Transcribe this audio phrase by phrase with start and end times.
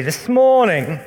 [0.00, 1.00] This morning,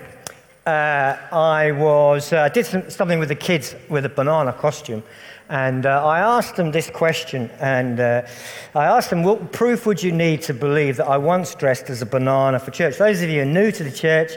[0.66, 5.02] uh, I was uh, did some, something with the kids with a banana costume,
[5.48, 7.50] and uh, I asked them this question.
[7.62, 8.28] And uh,
[8.76, 12.02] I asked them, "What proof would you need to believe that I once dressed as
[12.02, 14.34] a banana for church?" Those of you who are new to the church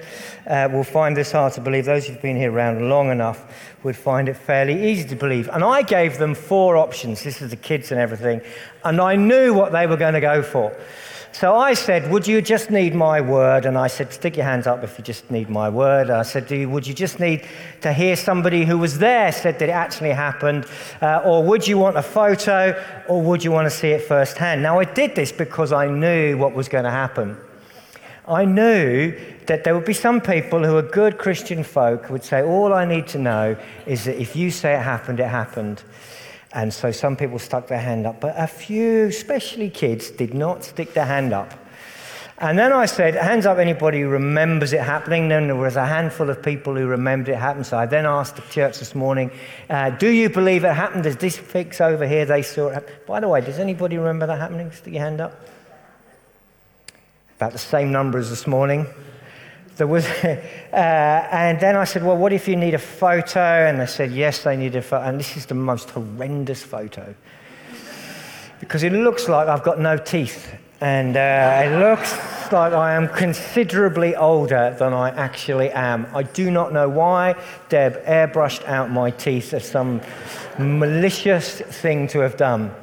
[0.46, 1.86] uh, will find this hard to believe.
[1.86, 3.44] Those who've been here around long enough
[3.82, 5.48] would find it fairly easy to believe.
[5.52, 7.24] And I gave them four options.
[7.24, 8.40] This is the kids and everything,
[8.84, 10.72] and I knew what they were going to go for.
[11.34, 13.66] So I said, Would you just need my word?
[13.66, 16.08] And I said, Stick your hands up if you just need my word.
[16.08, 17.44] I said, you, Would you just need
[17.80, 20.64] to hear somebody who was there said that it actually happened?
[21.02, 22.80] Uh, or would you want a photo?
[23.08, 24.62] Or would you want to see it firsthand?
[24.62, 27.36] Now, I did this because I knew what was going to happen.
[28.28, 32.22] I knew that there would be some people who are good Christian folk who would
[32.22, 33.56] say, All I need to know
[33.86, 35.82] is that if you say it happened, it happened.
[36.54, 40.62] And so some people stuck their hand up, but a few, especially kids, did not
[40.62, 41.52] stick their hand up.
[42.38, 45.28] And then I said, hands up anybody who remembers it happening.
[45.28, 47.66] Then there was a handful of people who remembered it happened.
[47.66, 49.30] So I then asked the church this morning,
[49.68, 51.04] uh, do you believe it happened?
[51.04, 52.94] There's this fix over here, they saw it happen.
[53.06, 54.70] By the way, does anybody remember that happening?
[54.72, 55.48] Stick your hand up.
[57.36, 58.86] About the same number as this morning
[59.76, 60.36] there was, uh,
[60.72, 63.40] and then I said, well, what if you need a photo?
[63.40, 65.08] And they said, yes, they need a photo.
[65.08, 67.14] And this is the most horrendous photo
[68.60, 70.54] because it looks like I've got no teeth.
[70.80, 72.12] And uh, it looks
[72.52, 76.06] like I am considerably older than I actually am.
[76.14, 77.34] I do not know why
[77.68, 80.00] Deb airbrushed out my teeth as some
[80.58, 82.74] malicious thing to have done.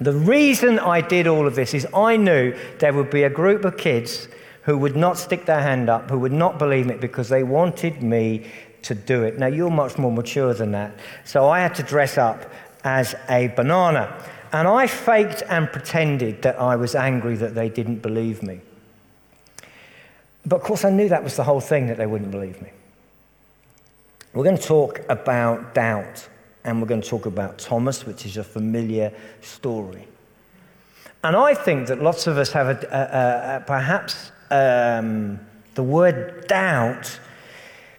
[0.00, 3.64] The reason I did all of this is I knew there would be a group
[3.64, 4.28] of kids
[4.68, 8.02] who would not stick their hand up, who would not believe it because they wanted
[8.02, 8.44] me
[8.82, 9.38] to do it.
[9.38, 10.92] Now, you're much more mature than that.
[11.24, 12.52] So I had to dress up
[12.84, 14.22] as a banana.
[14.52, 18.60] And I faked and pretended that I was angry that they didn't believe me.
[20.44, 22.68] But of course, I knew that was the whole thing that they wouldn't believe me.
[24.34, 26.28] We're going to talk about doubt,
[26.64, 30.06] and we're going to talk about Thomas, which is a familiar story.
[31.24, 35.40] And I think that lots of us have a, a, a, perhaps um,
[35.74, 37.20] the word doubt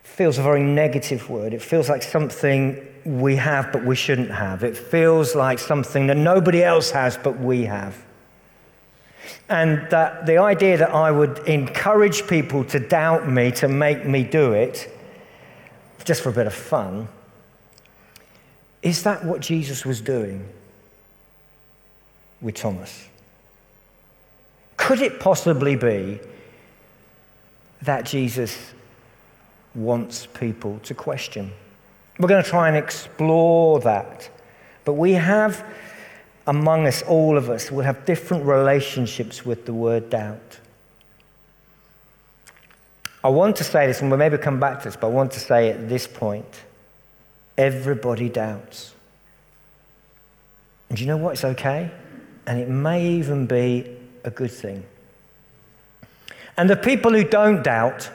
[0.03, 1.53] feels a very negative word.
[1.53, 4.63] It feels like something we have but we shouldn't have.
[4.63, 7.95] It feels like something that nobody else has but we have.
[9.47, 14.23] And that the idea that I would encourage people to doubt me, to make me
[14.23, 14.93] do it,
[16.03, 17.07] just for a bit of fun,
[18.81, 20.45] is that what Jesus was doing
[22.41, 23.07] with Thomas?
[24.77, 26.19] Could it possibly be
[27.81, 28.73] that Jesus
[29.75, 31.51] wants people to question.
[32.19, 34.29] We're going to try and explore that.
[34.84, 35.66] But we have
[36.47, 40.59] among us, all of us, will have different relationships with the word doubt.
[43.23, 45.31] I want to say this, and we'll maybe come back to this, but I want
[45.34, 46.63] to say at this point
[47.57, 48.94] everybody doubts.
[50.90, 51.34] And you know what?
[51.34, 51.91] It's okay.
[52.47, 54.84] And it may even be a good thing.
[56.59, 58.09] And the people who don't doubt,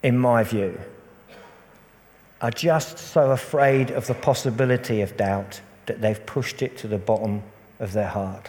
[0.00, 0.78] in my view,
[2.40, 6.98] are just so afraid of the possibility of doubt that they've pushed it to the
[6.98, 7.42] bottom
[7.80, 8.48] of their heart.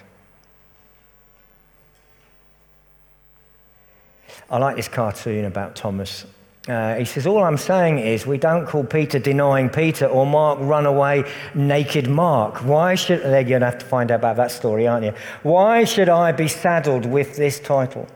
[4.51, 6.27] I like this cartoon about Thomas
[6.67, 10.59] uh, he says, All I'm saying is we don't call Peter denying Peter or Mark
[10.61, 11.23] runaway
[11.55, 12.63] naked Mark.
[12.63, 15.13] Why should, they're going to have to find out about that story, aren't you?
[15.41, 18.07] Why should I be saddled with this title?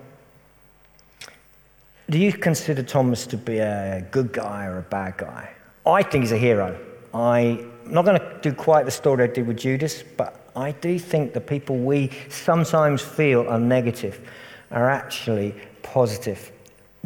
[2.07, 5.50] Do you consider Thomas to be a good guy or a bad guy?
[5.88, 6.79] I think he's a hero.
[7.16, 11.00] I'm not going to do quite the story I did with Judas, but I do
[11.00, 14.22] think the people we sometimes feel are negative
[14.69, 16.51] are actually positive.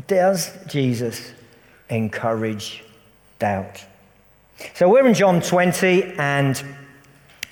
[0.08, 1.34] Does Jesus
[1.90, 2.84] encourage
[3.40, 3.84] doubt?
[4.76, 6.64] So we're in John 20, and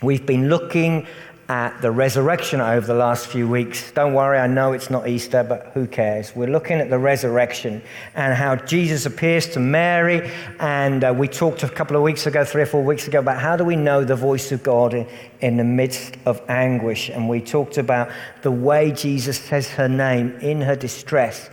[0.01, 1.07] we've been looking
[1.49, 3.91] at the resurrection over the last few weeks.
[3.91, 6.35] Don't worry, I know it's not Easter, but who cares?
[6.35, 7.81] We're looking at the resurrection
[8.15, 10.29] and how Jesus appears to Mary.
[10.59, 13.39] And uh, we talked a couple of weeks ago, three or four weeks ago, about
[13.39, 15.07] how do we know the voice of God in,
[15.39, 17.09] in the midst of anguish.
[17.09, 18.11] And we talked about
[18.41, 21.49] the way Jesus says her name in her distress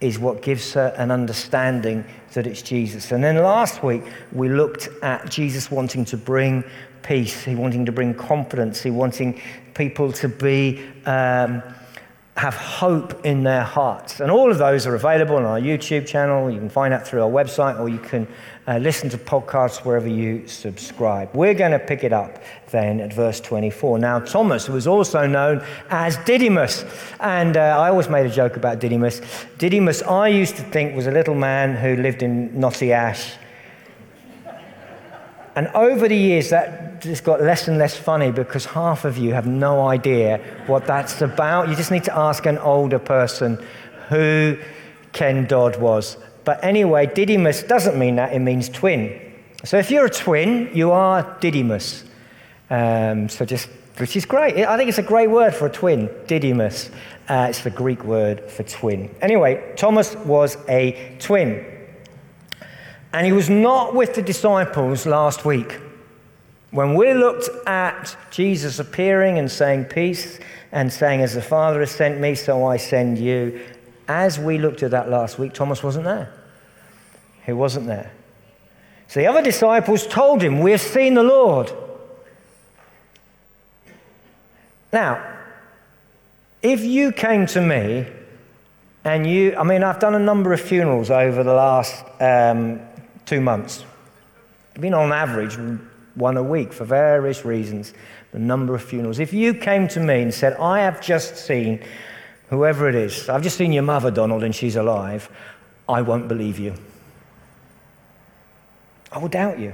[0.00, 2.04] is what gives her an understanding
[2.34, 3.12] that it's Jesus.
[3.12, 4.02] And then last week,
[4.32, 6.64] we looked at Jesus wanting to bring
[7.02, 9.40] peace, he wanting to bring confidence, he wanting
[9.74, 11.62] people to be um,
[12.36, 14.20] have hope in their hearts.
[14.20, 16.50] And all of those are available on our YouTube channel.
[16.50, 18.28] You can find that through our website, or you can
[18.68, 21.34] uh, listen to podcasts wherever you subscribe.
[21.34, 23.98] We're going to pick it up then at verse 24.
[23.98, 26.84] Now, Thomas was also known as Didymus.
[27.20, 29.22] And uh, I always made a joke about Didymus.
[29.56, 33.36] Didymus, I used to think, was a little man who lived in Knotty Ash.
[35.56, 39.32] And over the years, that just got less and less funny because half of you
[39.32, 41.68] have no idea what that's about.
[41.68, 43.64] You just need to ask an older person
[44.08, 44.58] who
[45.12, 46.18] Ken Dodd was.
[46.44, 49.20] But anyway, Didymus doesn't mean that, it means twin.
[49.64, 52.04] So if you're a twin, you are Didymus.
[52.68, 54.58] Um, so just, which is great.
[54.58, 56.90] I think it's a great word for a twin, Didymus.
[57.28, 59.12] Uh, it's the Greek word for twin.
[59.22, 61.64] Anyway, Thomas was a twin.
[63.16, 65.78] And he was not with the disciples last week.
[66.70, 70.38] When we looked at Jesus appearing and saying peace
[70.70, 73.58] and saying, As the Father has sent me, so I send you,
[74.06, 76.30] as we looked at that last week, Thomas wasn't there.
[77.46, 78.12] He wasn't there.
[79.08, 81.72] So the other disciples told him, We've seen the Lord.
[84.92, 85.26] Now,
[86.60, 88.08] if you came to me
[89.04, 92.82] and you, I mean, I've done a number of funerals over the last um,
[93.26, 93.84] two months.
[94.74, 95.58] I've been on average
[96.14, 97.92] one a week for various reasons,
[98.32, 99.18] the number of funerals.
[99.18, 101.82] If you came to me and said, I have just seen
[102.48, 105.28] whoever it is, I've just seen your mother, Donald, and she's alive,
[105.88, 106.74] I won't believe you.
[109.12, 109.72] I will doubt you.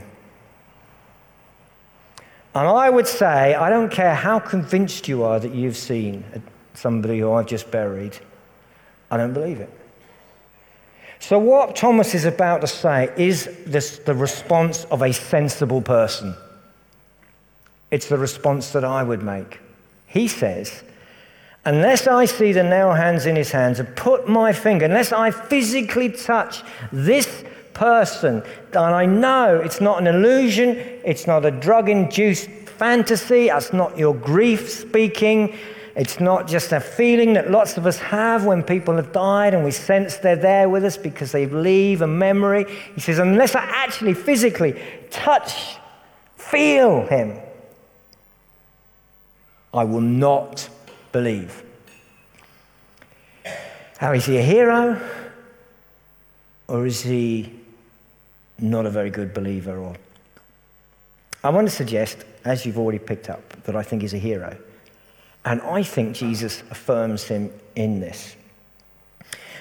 [2.55, 6.25] And I would say, I don't care how convinced you are that you've seen
[6.75, 8.19] somebody who I've just buried,
[9.11, 9.71] I don't believe it.
[11.23, 16.35] So, what Thomas is about to say is this, the response of a sensible person.
[17.93, 19.61] It's the response that I would make.
[20.09, 20.83] He says,
[21.65, 25.31] Unless I see the nail hands in his hands and put my finger, unless I
[25.31, 28.43] physically touch this person,
[28.73, 30.71] and I know it's not an illusion,
[31.05, 35.57] it's not a drug induced fantasy, it's not your grief speaking,
[35.95, 39.63] it's not just a feeling that lots of us have when people have died and
[39.63, 42.65] we sense they're there with us because they leave a memory.
[42.95, 44.81] He says, unless I actually physically
[45.11, 45.77] touch,
[46.37, 47.39] feel him,
[49.75, 50.69] I will not
[51.13, 51.63] believe.
[53.99, 55.01] How is he a hero?
[56.69, 57.53] Or is he
[58.59, 59.77] not a very good believer?
[59.77, 59.97] Or
[61.45, 64.57] I want to suggest, as you've already picked up, that I think he's a hero.
[65.45, 68.37] And I think Jesus affirms him in this.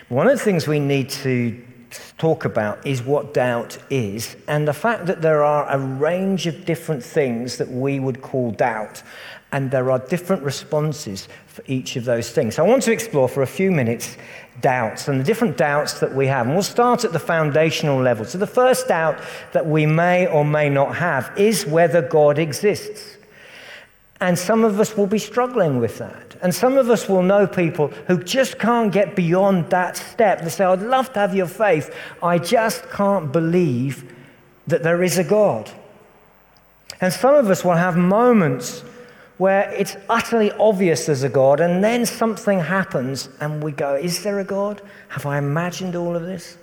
[0.10, 1.64] One of the things we need to
[2.18, 6.66] talk about is what doubt is, and the fact that there are a range of
[6.66, 9.04] different things that we would call doubt,
[9.52, 12.56] and there are different responses for each of those things.
[12.56, 14.16] So I want to explore for a few minutes
[14.62, 16.46] doubts and the different doubts that we have.
[16.46, 18.24] And we'll start at the foundational level.
[18.24, 19.20] So the first doubt
[19.52, 23.18] that we may or may not have is whether God exists.
[24.22, 26.38] And some of us will be struggling with that.
[26.44, 30.42] And some of us will know people who just can't get beyond that step.
[30.42, 31.94] They say, I'd love to have your faith.
[32.22, 34.16] I just can't believe
[34.68, 35.72] that there is a God.
[37.02, 38.84] And some of us will have moments
[39.40, 44.22] where it's utterly obvious there's a God, and then something happens, and we go, Is
[44.22, 44.84] there a God?
[45.10, 46.58] Have I imagined all of this?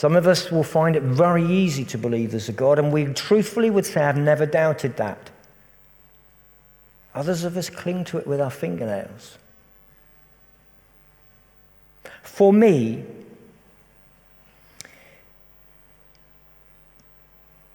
[0.00, 3.04] Some of us will find it very easy to believe there's a God, and we
[3.12, 5.28] truthfully would say, I've never doubted that.
[7.14, 9.36] Others of us cling to it with our fingernails.
[12.22, 13.04] For me,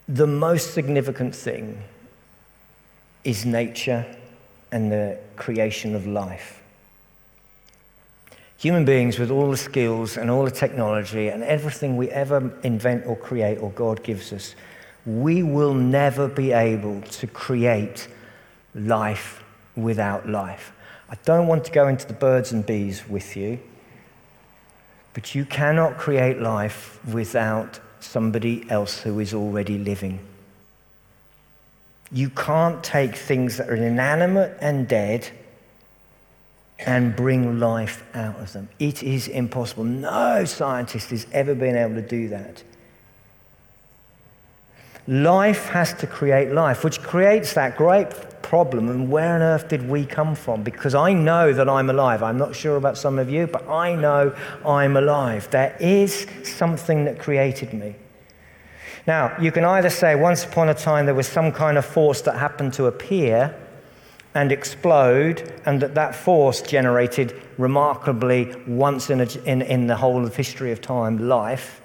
[0.07, 1.79] the most significant thing
[3.23, 4.03] is nature
[4.71, 6.63] and the creation of life.
[8.65, 13.05] Human beings, with all the skills and all the technology and everything we ever invent
[13.05, 14.55] or create or God gives us,
[15.05, 18.07] we will never be able to create
[18.73, 19.43] life
[19.75, 20.71] without life.
[21.11, 23.59] I don't want to go into the birds and bees with you,
[25.13, 30.19] but you cannot create life without somebody else who is already living.
[32.11, 35.29] You can't take things that are inanimate and dead
[36.79, 38.69] and bring life out of them.
[38.79, 39.83] It is impossible.
[39.85, 42.63] No scientist has ever been able to do that.
[45.07, 48.09] Life has to create life, which creates that great
[48.41, 48.89] problem.
[48.89, 50.63] And where on earth did we come from?
[50.63, 52.23] Because I know that I'm alive.
[52.23, 55.49] I'm not sure about some of you, but I know I'm alive.
[55.51, 57.95] There is something that created me.
[59.07, 62.21] Now, you can either say once upon a time there was some kind of force
[62.21, 63.55] that happened to appear
[64.35, 70.25] and explode, and that that force generated remarkably once in, a, in, in the whole
[70.25, 71.81] of history of time life.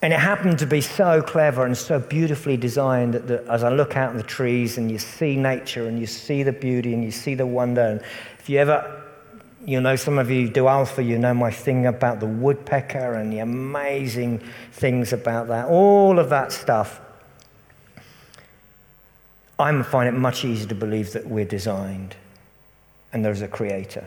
[0.00, 3.96] And it happened to be so clever and so beautifully designed that as I look
[3.96, 7.10] out in the trees and you see nature and you see the beauty and you
[7.10, 8.00] see the wonder, and
[8.38, 9.02] if you ever
[9.64, 13.32] you know, some of you do alpha, you know my thing about the woodpecker and
[13.32, 14.42] the amazing
[14.72, 17.00] things about that, all of that stuff.
[19.58, 22.16] I find it much easier to believe that we're designed
[23.12, 24.04] and there's a creator.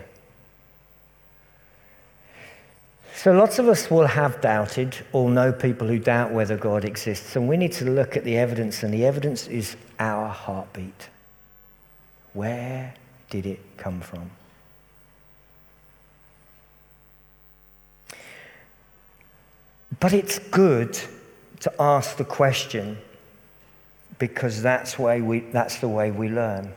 [3.15, 7.35] So, lots of us will have doubted or know people who doubt whether God exists,
[7.35, 11.09] and we need to look at the evidence, and the evidence is our heartbeat.
[12.33, 12.93] Where
[13.29, 14.29] did it come from?
[19.99, 20.99] But it's good
[21.61, 22.97] to ask the question
[24.19, 26.71] because that's, way we, that's the way we learn.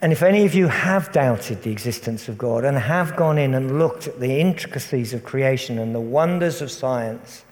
[0.00, 3.54] And if any of you have doubted the existence of God and have gone in
[3.54, 7.44] and looked at the intricacies of creation and the wonders of science,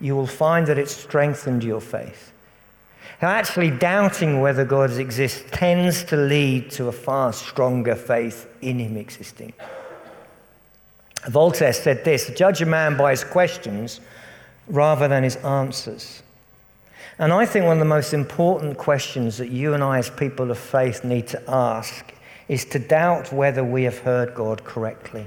[0.00, 2.32] you will find that it's strengthened your faith.
[3.22, 8.80] Now, actually, doubting whether God exists tends to lead to a far stronger faith in
[8.80, 9.52] Him existing.
[11.28, 14.00] Voltaire said this judge a man by his questions
[14.68, 16.22] rather than his answers.
[17.18, 20.50] And I think one of the most important questions that you and I, as people
[20.50, 22.12] of faith, need to ask
[22.48, 25.26] is to doubt whether we have heard God correctly.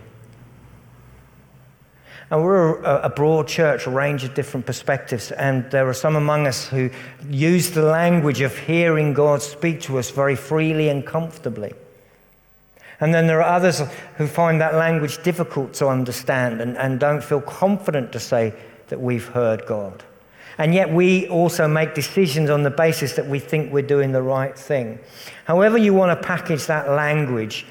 [2.29, 6.17] And we're a, a, broad church, a range of different perspectives, and there are some
[6.17, 6.89] among us who
[7.29, 11.73] use the language of hearing God speak to us very freely and comfortably.
[12.99, 13.81] And then there are others
[14.17, 18.53] who find that language difficult to understand and, and don't feel confident to say
[18.89, 20.03] that we've heard God.
[20.57, 24.21] And yet we also make decisions on the basis that we think we're doing the
[24.21, 24.99] right thing.
[25.45, 27.65] However, you want to package that language,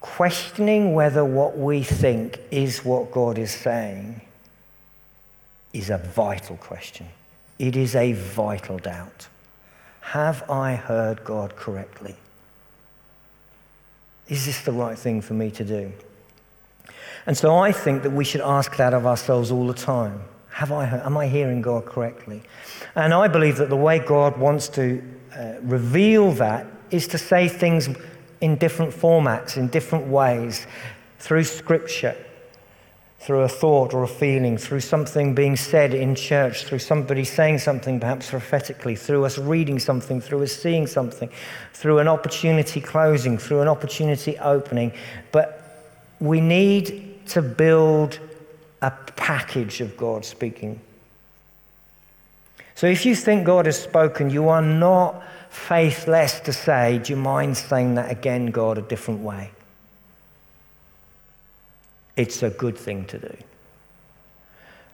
[0.00, 4.22] questioning whether what we think is what God is saying
[5.72, 7.06] is a vital question.
[7.58, 9.28] It is a vital doubt.
[10.00, 12.16] Have I heard God correctly?
[14.28, 15.92] Is this the right thing for me to do?
[17.26, 20.22] And so I think that we should ask that of ourselves all the time.
[20.52, 22.42] Have I, am I hearing God correctly?
[22.94, 25.02] And I believe that the way God wants to
[25.36, 27.88] uh, reveal that is to say things
[28.40, 30.66] in different formats, in different ways,
[31.18, 32.16] through Scripture
[33.22, 37.56] through a thought or a feeling, through something being said in church, through somebody saying
[37.56, 41.30] something perhaps prophetically, through us reading something, through us seeing something,
[41.72, 44.92] through an opportunity closing, through an opportunity opening.
[45.30, 48.18] But we need to build
[48.82, 50.78] a package of God speaking.
[52.74, 57.16] So if you think God has spoken, you are not faithless to say, Do you
[57.16, 59.52] mind saying that again, God, a different way?
[62.16, 63.36] it's a good thing to do.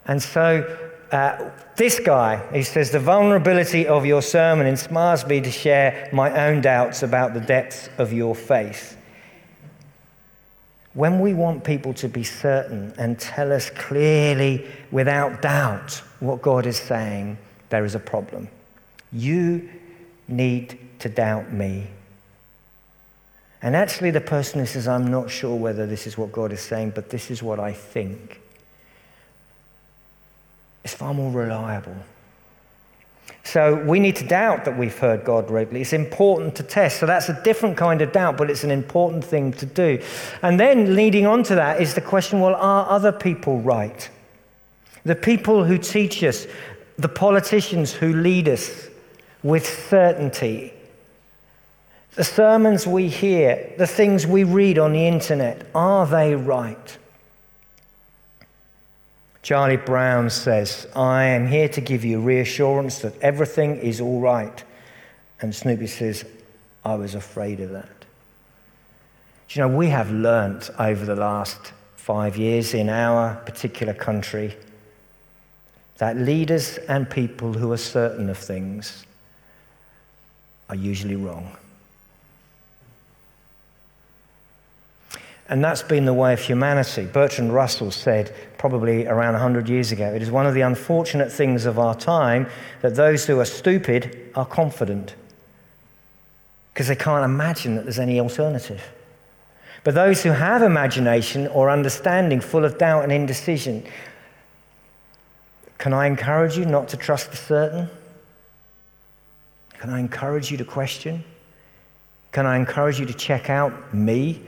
[0.07, 0.78] And so,
[1.12, 6.47] uh, this guy, he says, the vulnerability of your sermon inspires me to share my
[6.47, 8.97] own doubts about the depth of your faith.
[10.99, 16.67] When we want people to be certain and tell us clearly, without doubt, what God
[16.67, 17.38] is saying,
[17.71, 18.49] there is a problem.
[19.12, 19.69] You
[20.26, 21.87] need to doubt me
[23.61, 26.61] and actually, the person who says, I'm not sure whether this is what God is
[26.61, 28.40] saying, but this is what I think,
[30.85, 31.97] is far more reliable.
[33.45, 35.81] So we need to doubt that we've heard God regularly.
[35.81, 37.01] It's important to test.
[37.01, 40.03] So that's a different kind of doubt, but it's an important thing to do.
[40.43, 44.11] And then leading on to that is the question well, are other people right?
[45.05, 46.47] The people who teach us,
[46.99, 48.89] the politicians who lead us
[49.43, 50.75] with certainty,
[52.17, 56.99] the sermons we hear, the things we read on the internet, are they right?
[59.42, 64.62] Charlie Brown says, I am here to give you reassurance that everything is all right.
[65.40, 66.25] And Snoopy says,
[66.85, 68.04] I was afraid of that.
[69.49, 74.57] Do you know, we have learnt over the last five years in our particular country
[75.99, 79.04] that leaders and people who are certain of things
[80.68, 81.57] are usually wrong.
[85.49, 87.07] And that's been the way of humanity.
[87.07, 91.64] Bertrand Russell said, probably around 100 years ago, it is one of the unfortunate things
[91.64, 92.49] of our time
[92.83, 95.14] that those who are stupid are confident
[96.78, 98.81] because they can't imagine that there's any alternative.
[99.83, 103.85] But those who have imagination or understanding full of doubt and indecision,
[105.78, 107.88] can I encourage you not to trust the certain?
[109.81, 111.25] Can I encourage you to question?
[112.33, 114.40] Can I encourage you to check out me,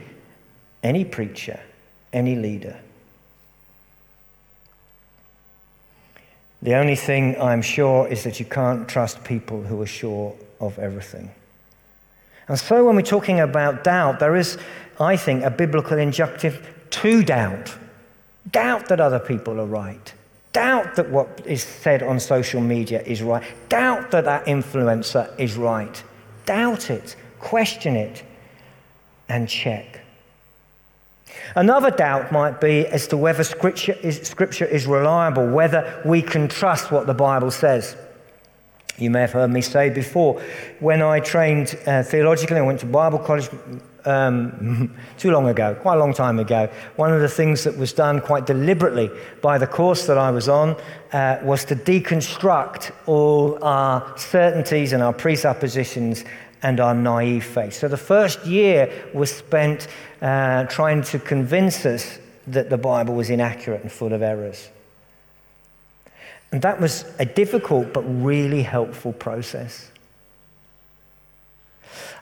[0.83, 1.59] any preacher,
[2.13, 2.77] any leader?
[6.61, 10.77] The only thing I'm sure is that you can't trust people who are sure of
[10.77, 11.31] everything.
[12.47, 14.57] And so, when we're talking about doubt, there is,
[14.99, 17.75] I think, a biblical injunctive to doubt.
[18.51, 20.13] Doubt that other people are right.
[20.53, 23.43] Doubt that what is said on social media is right.
[23.69, 26.03] Doubt that that influencer is right.
[26.45, 28.23] Doubt it, question it,
[29.29, 30.01] and check.
[31.55, 36.47] Another doubt might be as to whether scripture is, scripture is reliable, whether we can
[36.47, 37.95] trust what the Bible says.
[38.97, 40.41] You may have heard me say before,
[40.79, 43.49] when I trained uh, theologically, I went to Bible college
[44.05, 46.69] um, too long ago, quite a long time ago.
[46.95, 49.09] One of the things that was done quite deliberately
[49.41, 50.75] by the course that I was on
[51.13, 56.23] uh, was to deconstruct all our certainties and our presuppositions
[56.63, 57.73] and our naive faith.
[57.73, 59.87] So the first year was spent
[60.21, 64.69] uh, trying to convince us that the Bible was inaccurate and full of errors.
[66.51, 69.89] And that was a difficult but really helpful process.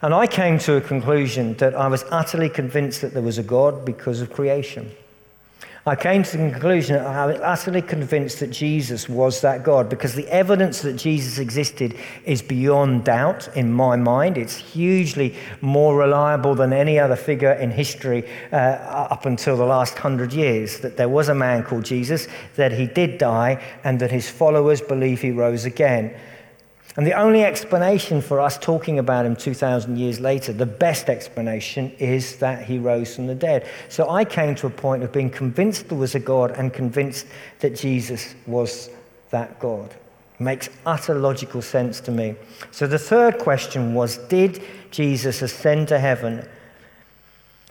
[0.01, 3.43] And I came to a conclusion that I was utterly convinced that there was a
[3.43, 4.91] God because of creation.
[5.89, 9.89] I came to the conclusion that I was utterly convinced that Jesus was that God
[9.89, 14.37] because the evidence that Jesus existed is beyond doubt in my mind.
[14.37, 19.97] It's hugely more reliable than any other figure in history uh, up until the last
[19.97, 20.77] hundred years.
[20.81, 24.81] That there was a man called Jesus, that he did die, and that his followers
[24.81, 26.13] believe he rose again.
[26.97, 31.91] And the only explanation for us talking about him 2,000 years later, the best explanation,
[31.99, 33.67] is that he rose from the dead.
[33.89, 37.27] So I came to a point of being convinced there was a God and convinced
[37.59, 38.89] that Jesus was
[39.29, 39.95] that God.
[40.39, 42.35] Makes utter logical sense to me.
[42.71, 46.47] So the third question was Did Jesus ascend to heaven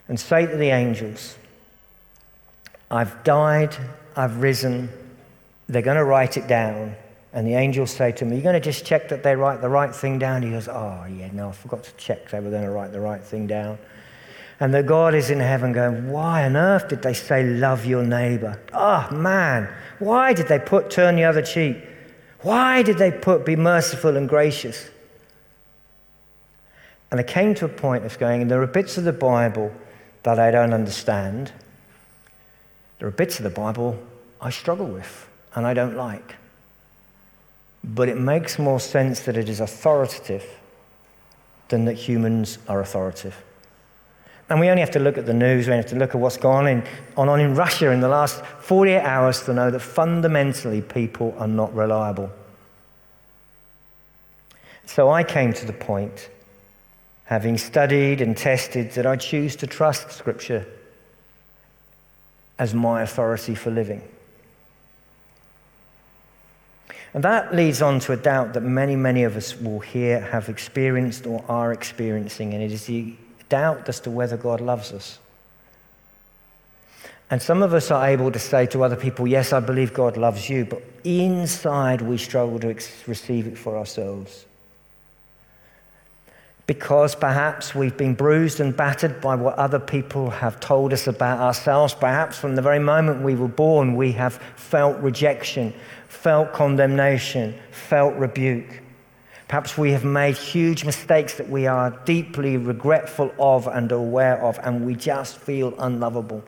[0.07, 1.37] and say to the angels,
[2.91, 3.77] I've died,
[4.15, 4.91] I've risen,
[5.69, 6.95] they're going to write it down
[7.33, 9.69] and the angels say to me, You're going to just check that they write the
[9.69, 10.43] right thing down?
[10.43, 13.01] He goes, Oh, yeah, no, I forgot to check they were going to write the
[13.01, 13.79] right thing down.
[14.61, 18.03] And that God is in heaven going, Why on earth did they say, Love your
[18.03, 18.61] neighbor?
[18.73, 21.77] Oh, man, why did they put turn the other cheek?
[22.43, 24.89] Why did they put be merciful and gracious?
[27.11, 29.73] And I came to a point of going, there are bits of the Bible
[30.25, 31.53] that I don't understand.
[32.99, 33.99] There are bits of the Bible
[34.41, 36.37] I struggle with and I don't like
[37.83, 40.45] but it makes more sense that it is authoritative
[41.69, 43.43] than that humans are authoritative.
[44.49, 46.21] And we only have to look at the news, we only have to look at
[46.21, 46.83] what's gone in,
[47.17, 51.47] on, on in Russia in the last 48 hours to know that fundamentally people are
[51.49, 52.31] not reliable.
[54.87, 56.31] So I came to the point,
[57.25, 60.67] having studied and tested, that I choose to trust Scripture
[62.59, 64.03] as my authority for living.
[67.19, 70.49] And that leads on to a doubt that many, many of us will here have
[70.49, 73.13] experienced or are experiencing, and it is the
[73.49, 75.19] doubt as to whether God loves us.
[77.29, 80.17] And some of us are able to say to other people, Yes, I believe God
[80.17, 82.69] loves you, but inside we struggle to
[83.09, 84.45] receive it for ourselves.
[86.69, 91.41] Because perhaps we've been bruised and battered by what other people have told us about
[91.41, 91.95] ourselves.
[91.95, 95.75] Perhaps from the very moment we were born, we have felt rejection
[96.09, 98.83] felt condemnation, felt rebuke.
[99.47, 104.59] Perhaps we have made huge mistakes that we are deeply regretful of and aware of,
[104.63, 106.43] and we just feel unlovable.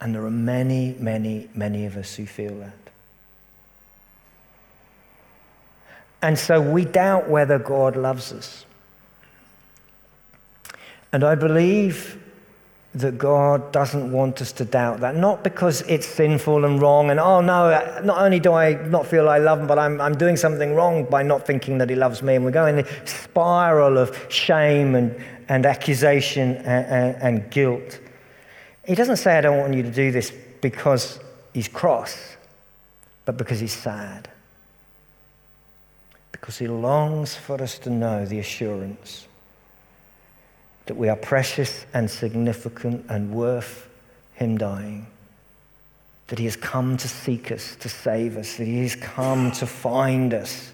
[0.00, 2.83] And there are many, many, many of us who feel that.
[6.24, 8.64] And so we doubt whether God loves us.
[11.12, 12.18] And I believe
[12.94, 15.16] that God doesn't want us to doubt that.
[15.16, 19.06] Not because it's sinful and wrong, and oh no, uh, not only do I not
[19.06, 21.94] feel I love Him, but I'm, I'm doing something wrong by not thinking that He
[21.94, 22.36] loves me.
[22.36, 25.14] And we go in the spiral of shame and,
[25.50, 27.98] and accusation and, and, and guilt.
[28.86, 30.32] He doesn't say, I don't want you to do this
[30.62, 31.20] because
[31.52, 32.16] He's cross,
[33.26, 34.30] but because He's sad.
[36.34, 39.28] Because He longs for us to know the assurance
[40.86, 43.88] that we are precious and significant and worth
[44.34, 45.06] Him dying.
[46.26, 49.64] That He has come to seek us, to save us, that He has come to
[49.64, 50.72] find us.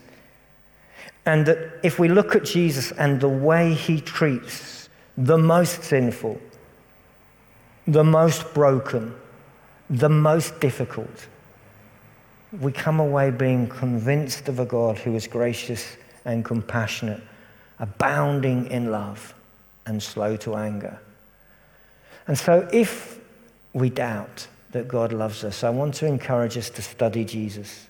[1.26, 6.40] And that if we look at Jesus and the way He treats the most sinful,
[7.86, 9.14] the most broken,
[9.90, 11.26] the most difficult,
[12.58, 17.22] we come away being convinced of a God who is gracious and compassionate,
[17.78, 19.34] abounding in love
[19.86, 20.98] and slow to anger.
[22.26, 23.18] And so, if
[23.72, 27.86] we doubt that God loves us, I want to encourage us to study Jesus.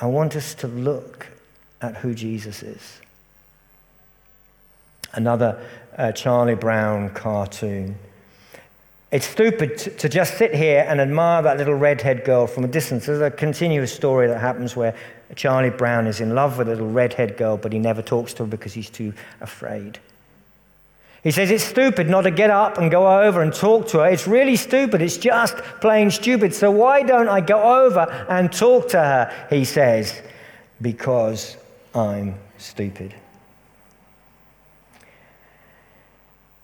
[0.00, 1.26] I want us to look
[1.80, 3.00] at who Jesus is.
[5.12, 5.58] Another
[5.96, 7.96] uh, Charlie Brown cartoon.
[9.16, 13.06] It's stupid to, just sit here and admire that little redhead girl from a distance.
[13.06, 14.94] There's a continuous story that happens where
[15.34, 18.42] Charlie Brown is in love with a little redhead girl, but he never talks to
[18.42, 19.98] her because he's too afraid.
[21.22, 24.06] He says it's stupid not to get up and go over and talk to her.
[24.06, 25.00] It's really stupid.
[25.00, 26.52] It's just plain stupid.
[26.52, 29.46] So why don't I go over and talk to her?
[29.48, 30.20] He says,
[30.82, 31.56] because
[31.94, 33.14] I'm stupid.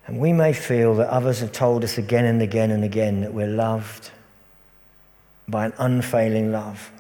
[0.07, 3.33] And we may feel that others have told us again and again and again that
[3.33, 4.11] we're loved
[5.49, 6.91] by an unfailing love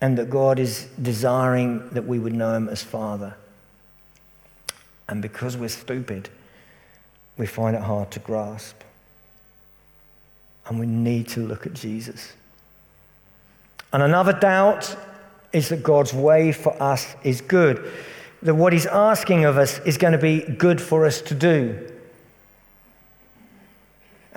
[0.00, 3.36] and that God is desiring that we would know Him as Father.
[5.08, 6.28] And because we're stupid,
[7.38, 8.76] we find it hard to grasp.
[10.66, 12.32] And we need to look at Jesus.
[13.92, 14.96] And another doubt
[15.52, 17.90] is that God's way for us is good.
[18.46, 21.90] That what He's asking of us is going to be good for us to do.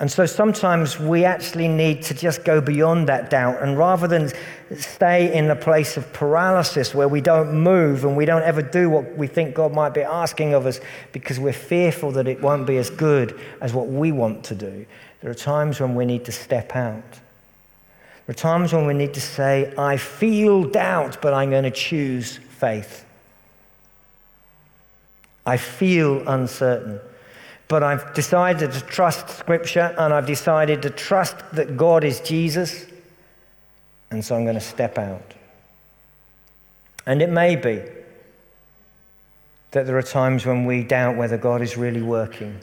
[0.00, 3.62] And so sometimes we actually need to just go beyond that doubt.
[3.62, 4.32] And rather than
[4.76, 8.90] stay in a place of paralysis where we don't move and we don't ever do
[8.90, 10.80] what we think God might be asking of us
[11.12, 14.86] because we're fearful that it won't be as good as what we want to do,
[15.20, 17.12] there are times when we need to step out.
[18.26, 21.70] There are times when we need to say, I feel doubt, but I'm going to
[21.70, 23.04] choose faith.
[25.50, 27.00] I feel uncertain
[27.70, 32.84] but I've decided to trust Scripture and I've decided to trust that God is Jesus,
[34.10, 35.22] and so I'm going to step out.
[37.06, 37.80] And it may be
[39.70, 42.58] that there are times when we doubt whether God is really working,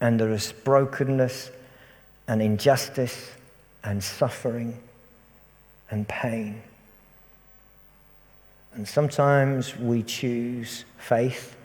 [0.00, 1.52] and there is brokenness
[2.26, 3.30] and injustice
[3.84, 4.76] and suffering
[5.88, 6.62] and pain.
[8.74, 11.56] And sometimes we choose faith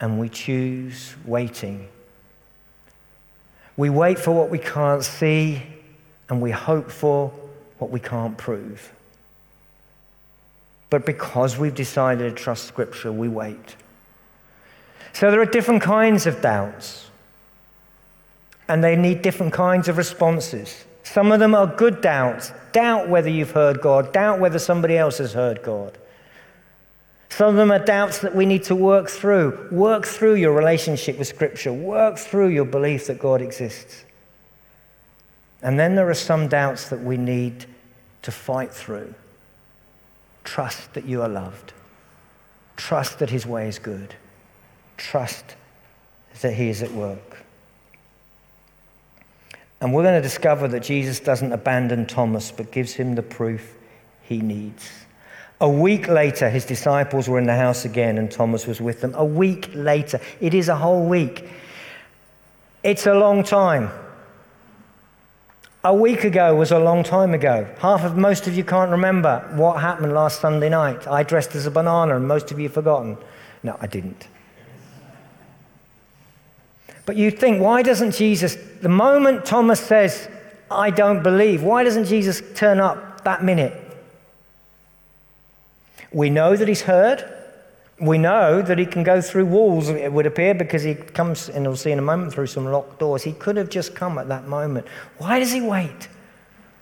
[0.00, 1.88] and we choose waiting.
[3.76, 5.62] We wait for what we can't see,
[6.28, 7.32] and we hope for
[7.78, 8.92] what we can't prove.
[10.88, 13.76] But because we've decided to trust Scripture, we wait.
[15.12, 17.10] So there are different kinds of doubts,
[18.68, 20.84] and they need different kinds of responses.
[21.02, 25.18] Some of them are good doubts doubt whether you've heard God, doubt whether somebody else
[25.18, 25.96] has heard God.
[27.28, 29.68] Some of them are doubts that we need to work through.
[29.70, 34.04] Work through your relationship with Scripture, work through your belief that God exists.
[35.62, 37.66] And then there are some doubts that we need
[38.22, 39.14] to fight through.
[40.44, 41.72] Trust that you are loved,
[42.76, 44.14] trust that His way is good,
[44.96, 45.56] trust
[46.40, 47.44] that He is at work.
[49.80, 53.74] And we're going to discover that Jesus doesn't abandon Thomas, but gives him the proof
[54.22, 54.90] he needs.
[55.60, 59.14] A week later, his disciples were in the house again, and Thomas was with them.
[59.14, 60.20] A week later.
[60.40, 61.48] It is a whole week.
[62.82, 63.90] It's a long time.
[65.82, 67.66] A week ago was a long time ago.
[67.78, 71.06] Half of most of you can't remember what happened last Sunday night.
[71.06, 73.16] I dressed as a banana, and most of you have forgotten.
[73.62, 74.28] No, I didn't.
[77.06, 80.28] But you think, why doesn't Jesus, the moment Thomas says,
[80.70, 83.85] I don't believe, why doesn't Jesus turn up that minute?
[86.16, 87.30] We know that he's heard.
[88.00, 91.66] We know that he can go through walls, it would appear, because he comes, and
[91.66, 93.22] we'll see in a moment, through some locked doors.
[93.22, 94.86] He could have just come at that moment.
[95.18, 96.08] Why does he wait?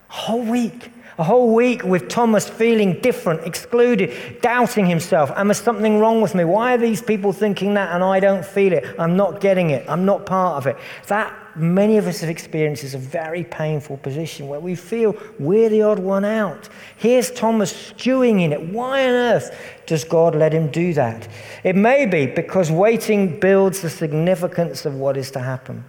[0.08, 0.88] A whole week.
[1.18, 5.32] A whole week with Thomas feeling different, excluded, doubting himself.
[5.34, 6.44] Am there something wrong with me?
[6.44, 8.84] Why are these people thinking that and I don't feel it?
[9.00, 9.84] I'm not getting it.
[9.88, 10.76] I'm not part of it.
[11.08, 15.68] That many of us have experienced is a very painful position where we feel we're
[15.68, 16.68] the odd one out.
[16.96, 18.60] Here's Thomas stewing in it.
[18.60, 21.28] Why on earth does God let him do that?
[21.62, 25.84] It may be because waiting builds the significance of what is to happen.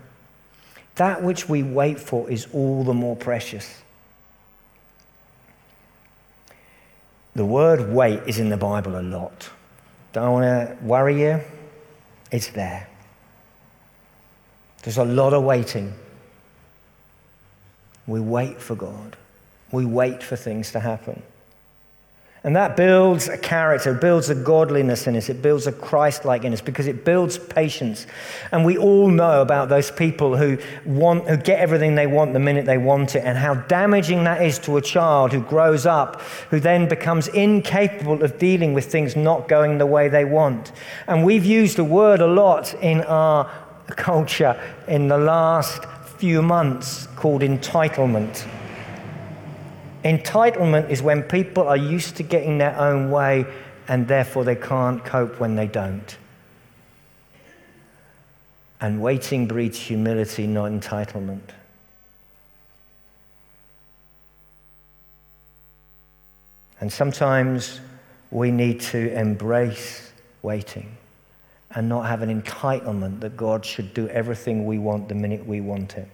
[0.95, 3.81] That which we wait for is all the more precious.
[7.35, 9.49] The word wait is in the Bible a lot.
[10.13, 11.41] Don't want to worry you,
[12.31, 12.87] it's there.
[14.85, 15.93] There's a lot of waiting.
[18.05, 19.17] We wait for God.
[19.71, 21.23] We wait for things to happen.
[22.43, 26.43] And that builds a character, builds a godliness in us, it builds a Christ like
[26.43, 28.05] in us because it builds patience.
[28.51, 32.39] And we all know about those people who want who get everything they want the
[32.39, 36.21] minute they want it, and how damaging that is to a child who grows up,
[36.51, 40.71] who then becomes incapable of dealing with things not going the way they want.
[41.07, 43.51] And we've used the word a lot in our
[43.93, 45.85] culture in the last
[46.17, 48.47] few months called entitlement.
[50.03, 53.45] Entitlement is when people are used to getting their own way
[53.87, 56.17] and therefore they can't cope when they don't.
[58.81, 61.41] And waiting breeds humility, not entitlement.
[66.79, 67.79] And sometimes
[68.31, 70.97] we need to embrace waiting
[71.75, 75.61] and not have an entitlement that God should do everything we want the minute we
[75.61, 76.07] want it.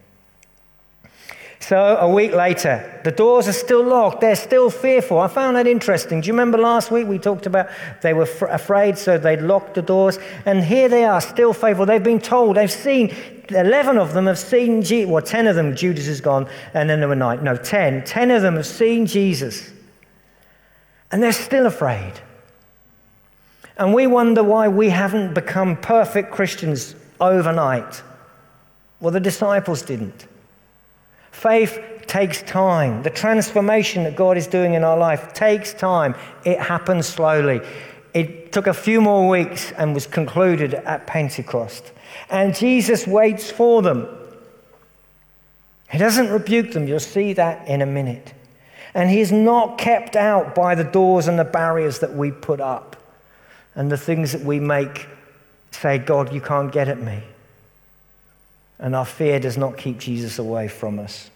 [1.60, 4.22] So a week later, the doors are still locked.
[4.22, 5.20] They're still fearful.
[5.20, 6.20] I found that interesting.
[6.20, 7.70] Do you remember last week we talked about
[8.02, 10.18] they were afraid, so they locked the doors?
[10.48, 11.86] And here they are, still faithful.
[11.86, 13.16] They've been told, they've seen,
[13.50, 15.12] 11 of them have seen Jesus.
[15.12, 17.44] Well, 10 of them, Judas is gone, and then there were nine.
[17.44, 18.06] No, 10.
[18.06, 19.70] 10 of them have seen Jesus.
[21.12, 22.14] And they're still afraid.
[23.78, 28.02] And we wonder why we haven't become perfect Christians overnight.
[29.00, 30.28] Well, the disciples didn't.
[31.32, 33.04] Faith takes time.
[33.04, 36.16] The transformation that God is doing in our life takes time.
[36.44, 37.62] It happens slowly.
[38.14, 41.92] It took a few more weeks and was concluded at Pentecost.
[42.30, 44.08] And Jesus waits for them.
[45.90, 46.88] He doesn't rebuke them.
[46.88, 48.34] You'll see that in a minute.
[48.94, 52.91] And he's not kept out by the doors and the barriers that we put up
[53.76, 55.08] and the things that we make
[55.72, 57.24] say, God, you can't get at me.
[58.80, 61.30] And our fear does not keep Jesus away from us.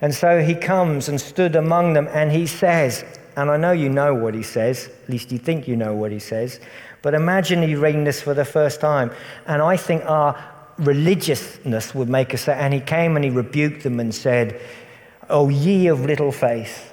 [0.00, 3.04] And so he comes and stood among them and he says,
[3.36, 6.12] and I know you know what he says, at least you think you know what
[6.12, 6.60] he says,
[7.02, 9.10] but imagine you reading this for the first time.
[9.46, 10.36] And I think our
[10.78, 14.60] religiousness would make us say, and he came and he rebuked them and said,
[15.30, 16.92] Oh, ye of little faith.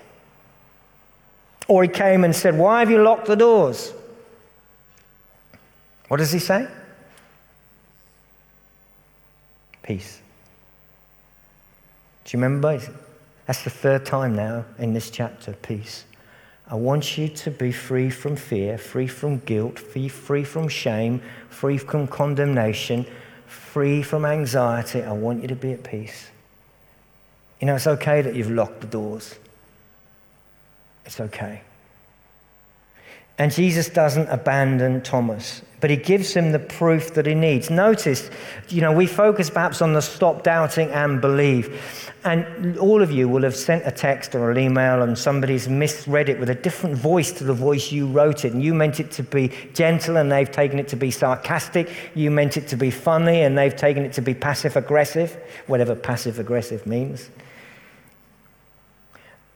[1.68, 3.94] Or he came and said, Why have you locked the doors?
[6.08, 6.68] What does he say?
[9.84, 10.22] Peace.
[12.24, 12.80] Do you remember?
[13.46, 16.06] That's the third time now in this chapter peace.
[16.68, 21.22] I want you to be free from fear, free from guilt, free, free from shame,
[21.50, 23.06] free from condemnation,
[23.46, 25.04] free from anxiety.
[25.04, 26.30] I want you to be at peace.
[27.62, 29.36] You know, it's okay that you've locked the doors.
[31.06, 31.62] It's okay.
[33.38, 37.70] And Jesus doesn't abandon Thomas, but he gives him the proof that he needs.
[37.70, 38.32] Notice,
[38.70, 42.12] you know, we focus perhaps on the stop doubting and believe.
[42.24, 46.28] And all of you will have sent a text or an email and somebody's misread
[46.28, 48.54] it with a different voice to the voice you wrote it.
[48.54, 51.92] And you meant it to be gentle and they've taken it to be sarcastic.
[52.16, 55.94] You meant it to be funny and they've taken it to be passive aggressive, whatever
[55.94, 57.30] passive aggressive means.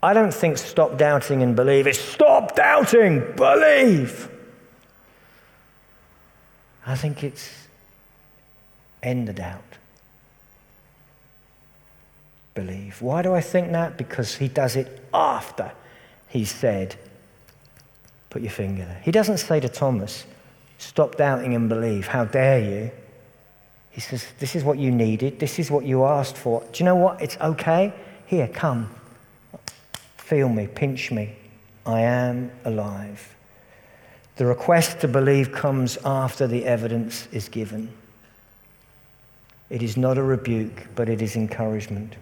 [0.03, 4.29] I don't think stop doubting and believe is stop doubting, believe.
[6.89, 7.67] I think it's
[9.03, 9.61] end the doubt.
[12.55, 12.99] Believe.
[12.99, 13.95] Why do I think that?
[13.95, 15.71] Because he does it after
[16.29, 16.95] he said,
[18.31, 19.01] put your finger there.
[19.03, 20.25] He doesn't say to Thomas,
[20.79, 22.07] stop doubting and believe.
[22.07, 22.91] How dare you?
[23.91, 25.39] He says, this is what you needed.
[25.39, 26.61] This is what you asked for.
[26.71, 27.21] Do you know what?
[27.21, 27.93] It's okay.
[28.25, 28.89] Here, come.
[30.17, 31.35] Feel me, pinch me.
[31.85, 33.35] I am alive.
[34.39, 37.89] The request to believe comes after the evidence is given.
[39.69, 42.15] It is not a rebuke, but it is encouragement.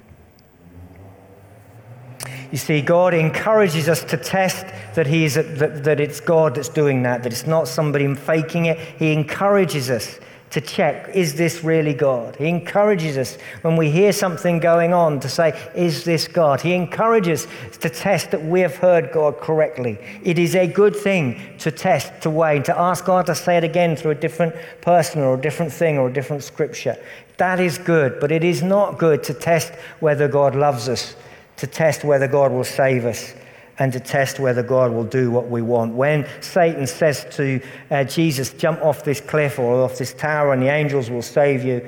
[2.52, 6.70] You see, God encourages us to test that, he is, that, that it's God that's
[6.70, 8.80] doing that, that it's not somebody faking it.
[8.98, 10.20] He encourages us
[10.52, 12.38] to check, is this really God?
[12.38, 16.62] He encourages us when we hear something going on to say, is this God?
[16.62, 19.98] He encourages us to test that we have heard God correctly.
[20.24, 23.66] It is a good thing to test, to weigh, to ask God to say it
[23.66, 26.98] again through a different person or a different thing or a different scripture.
[27.38, 31.16] That is good, but it is not good to test whether God loves us,
[31.58, 33.34] to test whether God will save us
[33.80, 35.94] and to test whether God will do what we want.
[35.94, 37.62] When Satan says to
[37.92, 41.64] uh, Jesus, jump off this cliff or off this tower and the angels will save
[41.64, 41.88] you,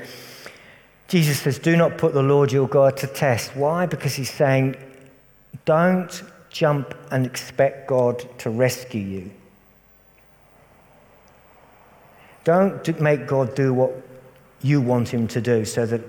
[1.07, 3.55] Jesus says, do not put the Lord your God to test.
[3.55, 3.87] Why?
[3.87, 4.75] Because he's saying,
[5.65, 9.31] don't jump and expect God to rescue you.
[12.43, 13.91] Don't make God do what
[14.61, 16.01] you want him to do so that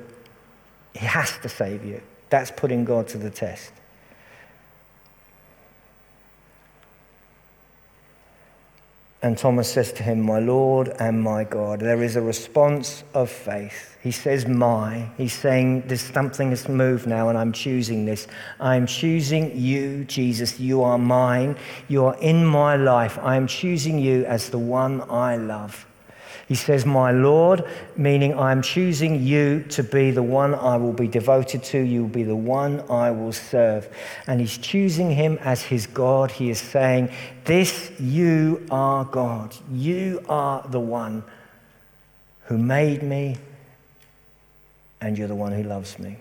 [0.94, 2.00] he has to save you.
[2.28, 3.72] That's putting God to the test.
[9.22, 11.80] And Thomas says to him, My Lord and my God.
[11.80, 13.98] There is a response of faith.
[14.02, 15.10] He says, My.
[15.18, 18.26] He's saying, There's something that's moved now, and I'm choosing this.
[18.60, 20.58] I'm choosing you, Jesus.
[20.58, 21.56] You are mine.
[21.88, 23.18] You are in my life.
[23.20, 25.86] I am choosing you as the one I love.
[26.50, 27.62] He says, My Lord,
[27.96, 31.78] meaning I'm choosing you to be the one I will be devoted to.
[31.78, 33.88] You will be the one I will serve.
[34.26, 36.32] And he's choosing him as his God.
[36.32, 37.12] He is saying,
[37.44, 39.54] This, you are God.
[39.70, 41.22] You are the one
[42.46, 43.36] who made me,
[45.00, 46.16] and you're the one who loves me.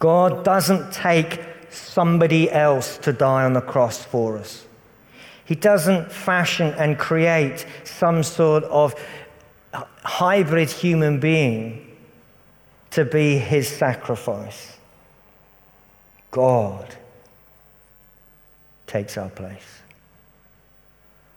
[0.00, 1.38] God doesn't take
[1.70, 4.66] somebody else to die on the cross for us.
[5.48, 8.94] He doesn't fashion and create some sort of
[9.72, 11.96] hybrid human being
[12.90, 14.76] to be his sacrifice.
[16.30, 16.94] God
[18.86, 19.80] takes our place.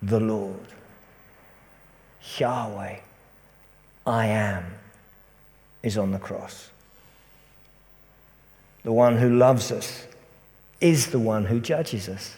[0.01, 0.67] The Lord,
[2.37, 2.97] Yahweh,
[4.05, 4.65] I am,
[5.83, 6.69] is on the cross.
[8.83, 10.05] The one who loves us
[10.81, 12.35] is the one who judges us.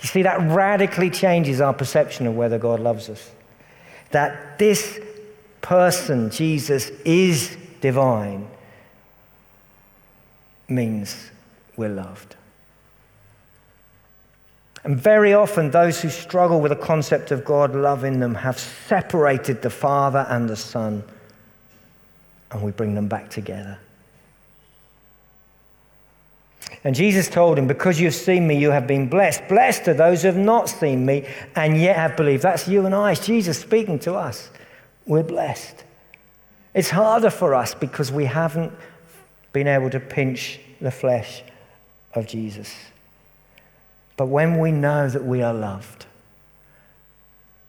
[0.00, 3.30] You see, that radically changes our perception of whether God loves us.
[4.12, 4.98] That this
[5.60, 8.48] person, Jesus, is divine
[10.68, 11.30] means
[11.76, 12.36] we're loved.
[14.82, 19.60] And very often, those who struggle with the concept of God loving them have separated
[19.60, 21.02] the Father and the Son,
[22.50, 23.78] and we bring them back together.
[26.82, 29.48] And Jesus told him, Because you've seen me, you have been blessed.
[29.48, 32.42] Blessed are those who have not seen me and yet have believed.
[32.42, 33.12] That's you and I.
[33.12, 34.50] It's Jesus speaking to us.
[35.06, 35.84] We're blessed.
[36.72, 38.72] It's harder for us because we haven't
[39.52, 41.42] been able to pinch the flesh
[42.14, 42.74] of Jesus.
[44.16, 46.06] But when we know that we are loved,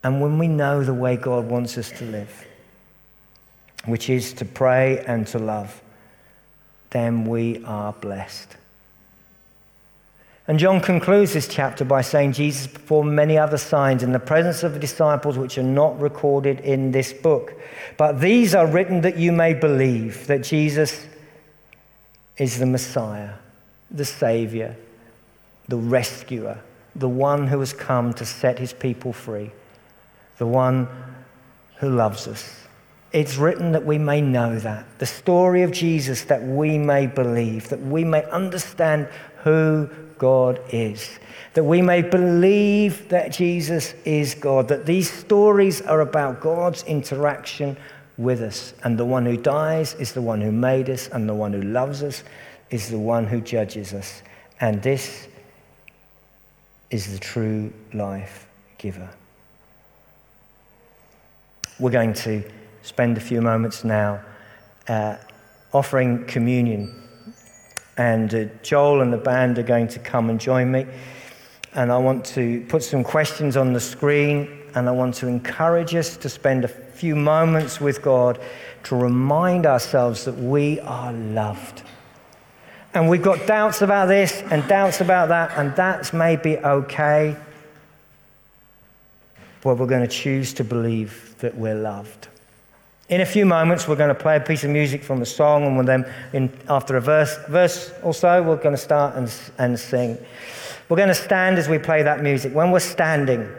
[0.04, 2.46] and when we know the way God wants us to live,
[3.86, 5.82] which is to pray and to love,
[6.92, 8.58] then we are blessed.
[10.52, 14.64] And John concludes this chapter by saying Jesus performed many other signs in the presence
[14.64, 17.54] of the disciples which are not recorded in this book.
[17.96, 21.08] But these are written that you may believe that Jesus
[22.36, 23.36] is the Messiah,
[23.92, 24.76] the Savior,
[25.70, 26.60] the rescuer,
[26.98, 29.52] the one who has come to set his people free,
[30.38, 30.90] the one
[31.78, 32.58] who loves us.
[33.14, 34.86] It's written that we may know that.
[35.00, 39.08] The story of Jesus that we may believe, that we may understand
[39.44, 41.20] who God is.
[41.54, 47.76] That we may believe that Jesus is God, that these stories are about God's interaction
[48.18, 48.74] with us.
[48.84, 51.62] And the one who dies is the one who made us, and the one who
[51.62, 52.24] loves us
[52.70, 54.22] is the one who judges us.
[54.60, 55.28] And this
[56.90, 59.10] is the true life giver.
[61.80, 62.44] We're going to
[62.84, 64.22] spend a few moments now
[64.88, 65.18] uh,
[65.74, 67.01] offering communion
[67.98, 70.86] and uh, Joel and the band are going to come and join me.
[71.74, 75.96] And I want to put some questions on the screen, and I want to encourage
[75.96, 78.40] us to spend a few moments with God
[78.84, 81.84] to remind ourselves that we are loved.
[82.94, 87.38] And we've got doubts about this and doubts about that, and that's maybe okay.
[89.62, 92.28] But we're going to choose to believe that we're loved.
[93.12, 95.78] In a few moments, we're going to play a piece of music from a song,
[95.78, 99.78] and then in, after a verse, verse or so, we're going to start and, and
[99.78, 100.18] sing.
[100.88, 102.56] We're going to stand as we play that music.
[102.56, 103.50] When we're standing,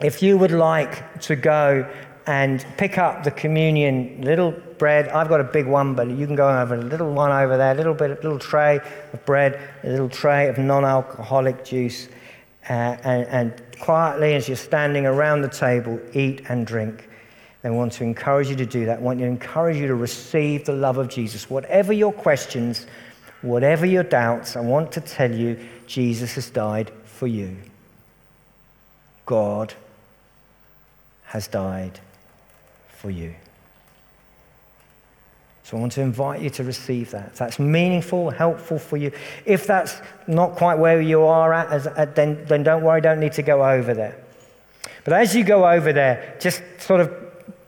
[0.00, 1.88] if you would like to go
[2.26, 6.34] and pick up the communion little bread, I've got a big one, but you can
[6.34, 8.80] go over a little one over there, a little bit, a little tray
[9.12, 12.08] of bread, a little tray of non-alcoholic juice,
[12.68, 17.08] uh, and, and quietly as you're standing around the table, eat and drink.
[17.64, 18.98] I want to encourage you to do that.
[18.98, 21.50] I want to encourage you to receive the love of Jesus.
[21.50, 22.86] Whatever your questions,
[23.42, 27.56] whatever your doubts, I want to tell you Jesus has died for you.
[29.24, 29.74] God
[31.24, 31.98] has died
[32.88, 33.34] for you.
[35.64, 37.30] So I want to invite you to receive that.
[37.32, 39.10] If that's meaningful, helpful for you.
[39.44, 43.18] If that's not quite where you are at, as, uh, then, then don't worry, don't
[43.18, 44.16] need to go over there.
[45.02, 47.25] But as you go over there, just sort of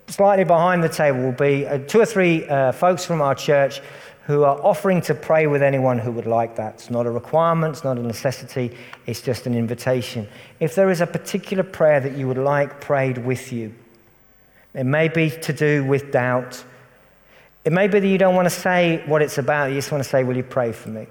[0.09, 3.81] slightly behind the table will be uh, two or three uh, folks from our church
[4.27, 6.75] who are offering to pray with anyone who would like that.
[6.75, 10.29] It's not a requirement, it's not a necessity, it's just an invitation.
[10.61, 13.75] If there is a particular prayer that you would like prayed with you,
[14.75, 16.63] it may be to do with doubt.
[17.65, 20.05] It may be that you don't want to say what it's about, you just want
[20.05, 21.07] to say, Will you pray for me?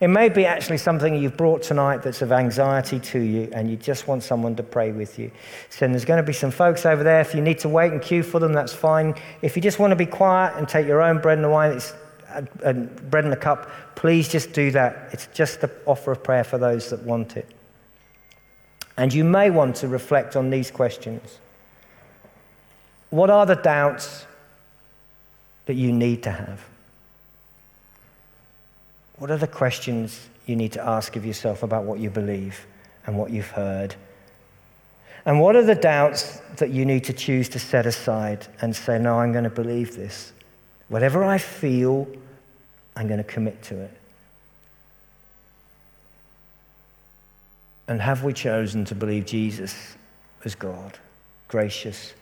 [0.00, 3.76] It may be actually something you've brought tonight that's of anxiety to you and you
[3.76, 5.30] just want someone to pray with you.
[5.70, 7.20] So there's going to be some folks over there.
[7.20, 9.14] If you need to wait and queue for them, that's fine.
[9.40, 11.94] If you just want to be quiet and take your own bread and wine, it's
[12.34, 15.10] uh, and bread in a cup, please just do that.
[15.12, 17.48] It's just the offer of prayer for those that want it.
[18.96, 21.38] And you may want to reflect on these questions.
[23.10, 24.26] What are the doubts
[25.66, 26.64] that you need to have?
[29.16, 32.66] What are the questions you need to ask of yourself about what you believe
[33.06, 33.94] and what you've heard?
[35.24, 38.98] And what are the doubts that you need to choose to set aside and say,
[38.98, 40.32] No, I'm going to believe this?
[40.88, 42.06] Whatever I feel,
[42.94, 43.96] I'm going to commit to it.
[47.88, 49.96] And have we chosen to believe Jesus
[50.44, 50.98] as God,
[51.48, 52.14] gracious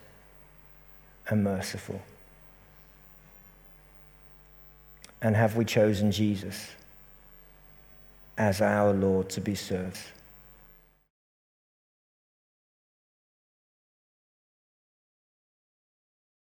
[1.29, 2.01] and merciful?
[5.21, 6.69] And have we chosen Jesus?
[8.37, 9.99] As our Lord to be served.